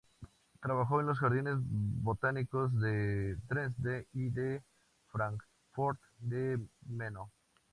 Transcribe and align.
Trabajó 0.63 0.99
en 0.99 1.05
los 1.05 1.19
jardines 1.19 1.57
botánicos 1.59 2.73
de 2.81 3.35
Dresde 3.47 4.07
y 4.13 4.31
de 4.31 4.63
Fráncfort 5.11 5.99
del 6.21 6.67
Meno. 6.87 7.29